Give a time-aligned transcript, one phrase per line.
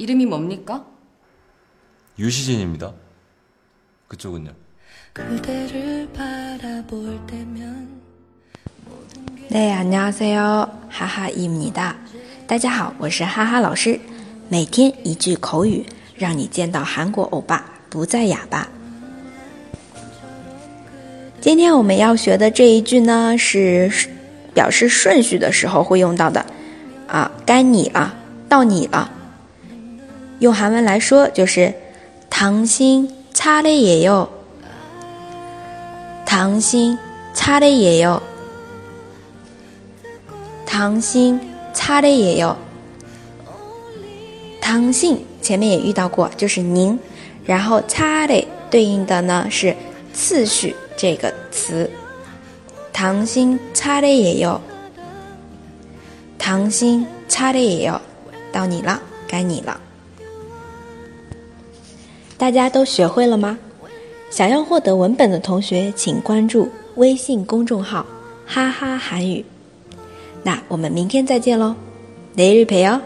[0.00, 0.80] 이름이뭡니까
[2.18, 2.90] 유시진입니다
[4.08, 4.56] 그쪽은요
[9.52, 11.96] 네안녕하세요하하입니다
[12.46, 14.00] 大家好，我是哈哈老师。
[14.48, 15.84] 每天一句口语，
[16.16, 18.66] 让你见到韩国欧巴不再哑巴。
[21.42, 23.92] 今天我们要学的这一句呢，是
[24.54, 26.42] 表示顺序的时候会用到的。
[27.06, 28.14] 啊，该你了，
[28.48, 29.16] 到你了。
[30.40, 31.72] 用韩文来说就是
[32.30, 34.26] “糖心差的也有，
[36.24, 36.98] 糖心
[37.34, 38.22] 差的也有，
[40.64, 41.38] 糖心
[41.74, 42.56] 差的也有，
[44.62, 46.98] 唐心前面也遇到过，就是您，
[47.44, 49.76] 然后差的对应的呢是
[50.14, 51.88] 次序这个词。
[52.94, 54.58] 糖心差的也有，
[56.38, 58.00] 糖心差的也有，
[58.50, 59.78] 到你了，该你了。”
[62.40, 63.58] 大家都学会了吗？
[64.30, 68.06] 想要获得文本的同学，请关注微信公众号
[68.46, 69.44] “哈哈韩语”。
[70.42, 71.74] 那我们明天再见喽，
[72.34, 72.98] 每日陪哦。